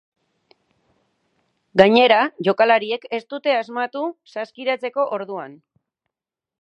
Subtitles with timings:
[1.81, 2.17] Gainera,
[2.47, 4.03] jokalariek ez dute asmatu
[4.37, 5.55] saskiratzeko orduan.